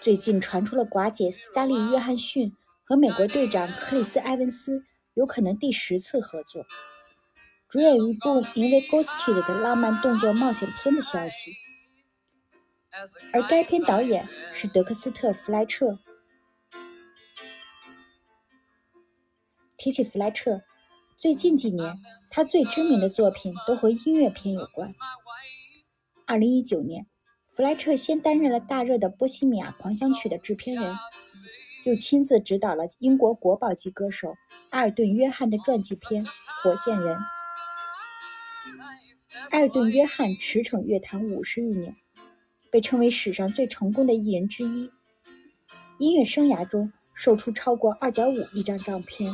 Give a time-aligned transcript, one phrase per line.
[0.00, 2.54] 最近传出了寡姐斯嘉丽·约翰逊
[2.84, 6.66] 和美国队长克里斯·埃文斯有可能第十次合作，
[7.68, 11.52] 主演一部名为《Ghosted》的浪漫动作冒险片的消息。
[13.32, 15.98] 而该片导演是德克斯特·弗莱彻。
[19.76, 20.60] 提起弗莱彻，
[21.20, 22.00] 最近几年
[22.30, 24.90] 他最知名的作品都和音乐片有关。
[26.24, 27.06] 二零一九年，
[27.50, 30.96] 弗莱彻先担任了大热的《波西米亚狂想曲》的制片人，
[31.84, 34.34] 又亲自执导了英国国宝级歌手
[34.70, 36.22] 艾尔顿·约翰的传记片
[36.62, 37.14] 《火箭人》。
[39.50, 41.94] 艾尔顿·约翰驰骋乐坛五十余年。
[42.70, 44.88] 被称为史上最成功的艺人之一，
[45.98, 49.28] 音乐生涯中售出超过2.5亿张唱片。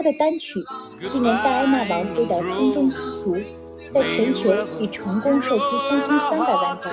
[0.00, 0.54] 他的单曲
[1.10, 3.36] 纪念戴安娜王妃的《风中之烛》
[3.92, 4.50] 在全球
[4.80, 6.90] 已成功售出3300万张，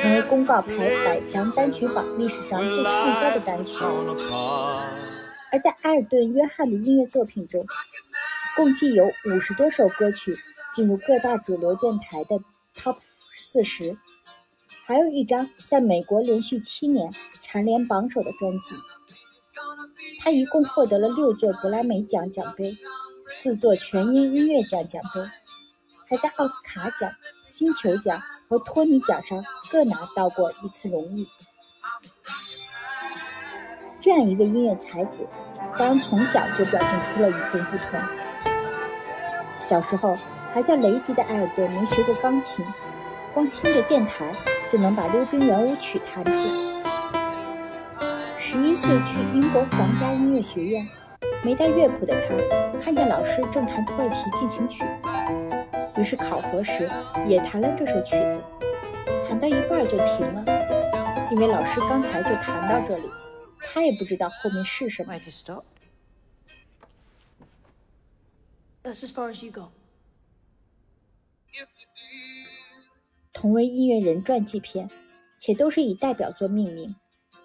[0.00, 0.72] 成为公告牌
[1.04, 3.74] 百强单曲榜历史上最畅销的单曲。
[5.50, 7.66] 而在埃尔顿·约翰的音乐作品中，
[8.54, 10.32] 共计有50多首歌曲
[10.72, 12.38] 进入各大主流电台的
[12.76, 12.98] Top。
[13.36, 13.96] 四十，
[14.84, 17.10] 还有一张在美国连续七年
[17.42, 18.76] 蝉联榜首的专辑。
[20.20, 22.76] 他一共获得了六座格莱美奖奖杯，
[23.26, 25.20] 四座全英音乐奖奖杯，
[26.08, 27.10] 还在奥斯卡奖、
[27.50, 31.26] 金球奖和托尼奖上各拿到过一次荣誉。
[34.00, 35.26] 这样一位音乐才子，
[35.78, 38.00] 当然从小就表现出了与众不同。
[39.58, 40.14] 小时候
[40.52, 42.64] 还叫雷吉的艾尔顿没学过钢琴。
[43.32, 44.32] 光听着电台
[44.72, 46.69] 就能把溜冰圆舞曲弹出。
[48.52, 50.84] 十一岁去英国皇家音乐学院，
[51.44, 54.84] 没带乐谱的他看见老师正弹土耳其进行曲，
[55.96, 56.90] 于是考核时
[57.28, 58.42] 也弹了这首曲子，
[59.24, 60.44] 弹到一半就停了，
[61.30, 63.08] 因为老师刚才就弹到这里，
[63.60, 65.14] 他也不知道后面是什么。
[73.32, 74.90] 同为音乐人传记片，
[75.38, 76.92] 且都是以代表作命名，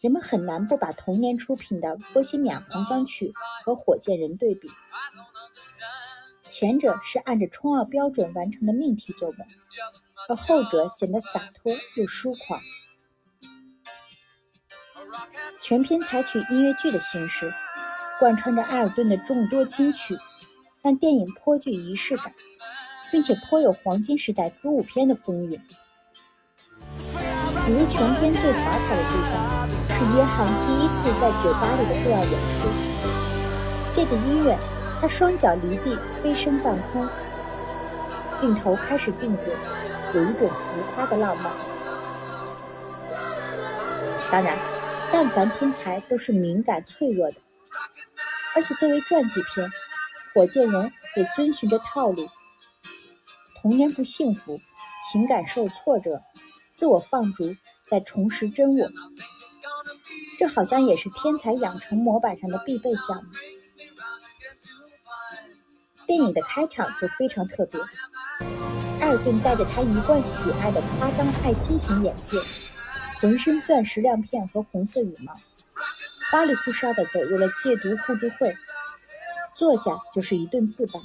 [0.00, 3.26] 人们很难不把同年出品的《波西米亚狂想曲》
[3.64, 4.68] 和《火箭人》对比。
[6.42, 9.38] 前者是按着冲奥标准完成的命题作文，
[10.28, 12.60] 而后者显得洒脱又疏狂。
[15.60, 17.52] 全片采取音乐剧的形式，
[18.18, 20.16] 贯穿着埃尔顿的众多金曲，
[20.82, 22.32] 但电影颇具仪式感。
[23.10, 25.58] 并且颇有黄金时代歌舞片的风韵。
[27.68, 32.66] 比如全片最华彩的地方是约翰第一次在酒吧里的个人演出，
[33.92, 34.56] 借着音乐，
[34.98, 37.06] 他双脚离地飞升半空，
[38.40, 39.42] 镜头开始定格，
[40.14, 41.52] 有一种浮夸的浪漫。
[44.32, 44.56] 当然，
[45.12, 47.36] 但凡天才都是敏感脆弱的，
[48.56, 49.66] 而且作为传记片，
[50.32, 50.82] 《火箭人》
[51.16, 52.26] 也遵循着套路。
[53.60, 54.58] 童年不幸福，
[55.12, 56.22] 情感受挫折，
[56.78, 58.88] 自我放逐，再重拾真我，
[60.38, 63.30] 这好像也是天才养成模板上的必备项目。
[66.06, 67.80] 电影的开场就非常特别，
[69.00, 72.40] 艾尔顿戴着他一贯喜爱的夸张爱心型眼镜，
[73.20, 75.34] 浑身钻石亮片和红色羽毛，
[76.30, 78.54] 花里胡哨的走入了戒毒互助会，
[79.56, 81.00] 坐下就是一顿自白。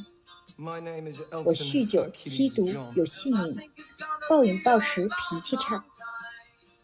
[1.43, 2.63] 我酗酒、吸毒、
[2.93, 3.55] 有性瘾、
[4.28, 5.84] 暴饮暴食、脾气差，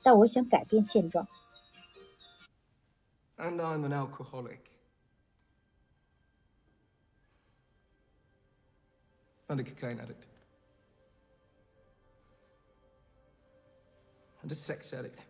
[0.02, 1.26] 但我想改变现状。
[3.36, 4.60] And I'm an alcoholic.
[9.48, 10.24] And a cocaine addict.
[14.42, 15.20] And a sex addict.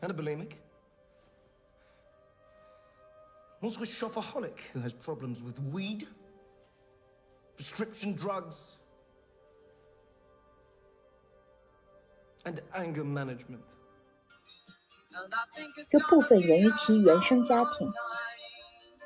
[0.00, 0.52] And a bulimic.
[3.60, 6.06] Also a shopaholic who has problems with weed,
[7.59, 8.77] Prescription drugs,
[12.45, 13.59] and anger management.
[15.89, 17.85] 这部分源于其原生家庭，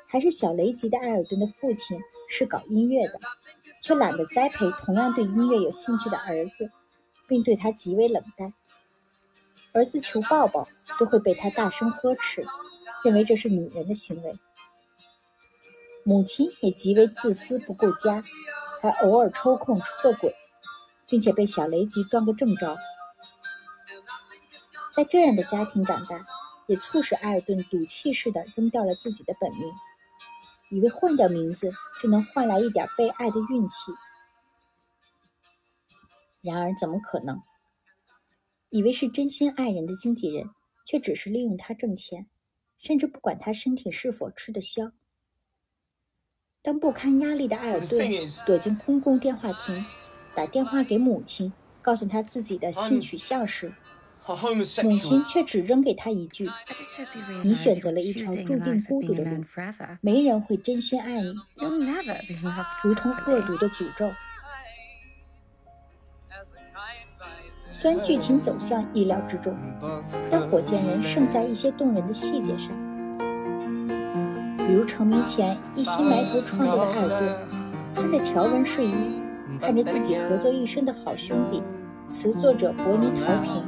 [0.06, 1.98] 还是小雷吉的艾尔顿的父亲
[2.30, 3.18] 是搞音乐的，
[3.82, 6.70] 却懒得栽培同样对音乐有兴趣的儿子，
[7.26, 8.54] 并对他极为冷淡。
[9.72, 10.64] 儿子求抱抱
[11.00, 12.46] 都会被他大声呵斥。
[13.02, 14.32] 认为这是女人的行为，
[16.04, 18.22] 母亲也极为自私不顾家，
[18.82, 20.34] 还偶尔抽空出个轨，
[21.06, 22.76] 并且被小雷吉断个正着。
[24.94, 26.26] 在这样的家庭长大，
[26.66, 29.72] 也促使艾尔顿赌气似的扔掉了自己的本命。
[30.70, 31.70] 以为换掉名字
[32.02, 33.92] 就能换来一点被爱的运气。
[36.42, 37.40] 然而，怎么可能？
[38.70, 40.50] 以为是真心爱人的经纪人，
[40.84, 42.26] 却只是利用他挣钱，
[42.78, 44.90] 甚至不管他身体是否吃得消。
[46.64, 48.10] 当不堪压力的艾尔顿
[48.46, 49.84] 躲进公共电话亭，
[50.34, 51.52] 打电话给母亲，
[51.82, 53.70] 告诉他自己的性取向时，
[54.82, 56.48] 母亲却只扔给他一句
[57.44, 59.44] ：“你选择了一条注定孤独的路，
[60.00, 61.34] 没人会真心爱你，
[62.82, 64.10] 如同恶毒的诅咒。”
[67.76, 69.54] 虽然剧情走向意料之中，
[70.30, 72.70] 但火箭人胜在一些动人的细节上。
[74.66, 77.34] 比如成名前一心埋头创作的艾尔顿，
[77.94, 79.20] 穿着条纹睡衣，
[79.60, 81.62] 看着自己合作一生的好兄弟
[82.06, 83.62] 词作者伯尼陶平，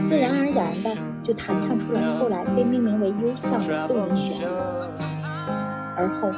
[0.00, 4.44] 自然而然的就弹唱出了后来被命名为忧丧的动人旋律。
[5.94, 6.30] 而后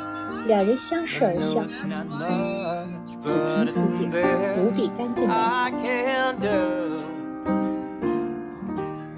[0.47, 1.63] 两人相视而笑，
[3.19, 4.11] 此情此景
[4.59, 5.71] 无比干净美好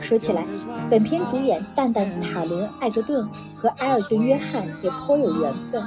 [0.06, 0.47] 说起来，
[0.88, 5.85] 本片主演蛋蛋塔伦·艾格顿和埃尔顿·约翰也颇有缘分。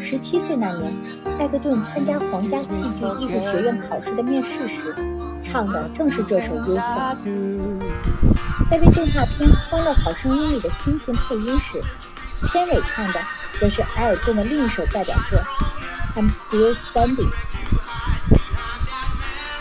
[0.00, 0.92] 十七岁那年，
[1.38, 4.96] 艾格顿参加皇家戏剧艺术学院考试的面试时，
[5.44, 7.16] 唱的正是这首《忧伤》。
[8.68, 11.80] 在为动画片《欢乐好声音》里的星星配音时，
[12.50, 13.20] 片尾唱的
[13.60, 15.38] 则是埃尔顿的另一首代表作
[16.20, 17.28] 《I'm Still Standing》。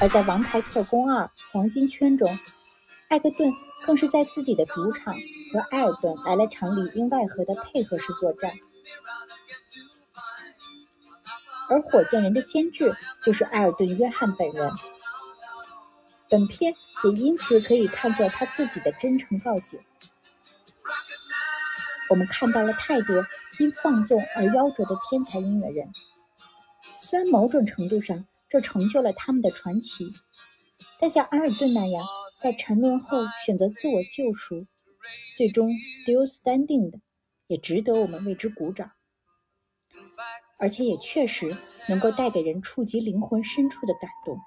[0.01, 2.27] 而在《王牌特工二：黄金圈》中，
[3.09, 3.51] 艾克顿
[3.85, 5.15] 更是在自己的主场
[5.51, 8.51] 和埃尔顿来了场里应外合的配合式作战，
[11.67, 14.71] 而火箭人的监制就是埃尔顿·约翰本人。
[16.29, 19.83] 本片也因此可以看作他自己的真诚告解。
[22.11, 23.25] 我们看到了太多
[23.59, 25.91] 因放纵而夭折的天才音乐人，
[27.01, 30.05] 虽然某种程度上这成就了他们的传奇，
[30.99, 32.05] 但像埃尔顿那样。
[32.41, 34.65] 在沉沦后选择自我救赎，
[35.35, 37.01] 最终 still standing 的，
[37.47, 38.93] 也值得我们为之鼓掌，
[40.57, 41.53] 而且也确实
[41.89, 44.39] 能够带给人触及灵魂深处的感动。